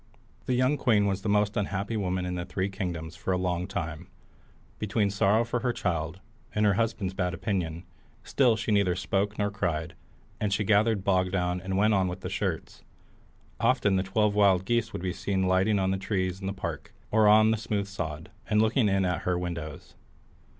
The 0.47 0.55
young 0.55 0.77
queen 0.77 1.05
was 1.05 1.21
the 1.21 1.29
most 1.29 1.55
unhappy 1.55 1.95
woman 1.95 2.25
in 2.25 2.33
the 2.33 2.43
three 2.43 2.69
kingdoms 2.69 3.15
for 3.15 3.31
a 3.33 3.37
long 3.37 3.67
time, 3.67 4.07
between 4.79 5.11
sorrow 5.11 5.43
for 5.45 5.59
her 5.59 5.71
child, 5.71 6.19
and 6.55 6.65
her 6.65 6.73
husband's 6.73 7.13
bad 7.13 7.35
opinion; 7.35 7.83
still 8.23 8.55
she 8.55 8.71
neither 8.71 8.95
spoke 8.95 9.37
nor 9.37 9.51
cried, 9.51 9.93
and 10.39 10.51
she 10.51 10.63
gathered 10.63 11.03
bog 11.03 11.31
down 11.31 11.61
and 11.61 11.77
went 11.77 11.93
on 11.93 12.07
with 12.07 12.21
the 12.21 12.31
shirts. 12.31 12.81
Often 13.59 13.95
the 13.95 14.01
twelve 14.01 14.33
wild 14.33 14.65
geese 14.65 14.91
would 14.91 15.03
be 15.03 15.13
seen 15.13 15.43
lighting 15.43 15.77
on 15.77 15.91
the 15.91 15.97
trees 15.97 16.41
in 16.41 16.47
the 16.47 16.51
park 16.53 16.95
or 17.11 17.27
on 17.27 17.51
the 17.51 17.57
smooth 17.57 17.85
sod, 17.85 18.31
and 18.49 18.59
looking 18.59 18.89
in 18.89 19.05
at 19.05 19.21
her 19.21 19.37
windows. 19.37 19.93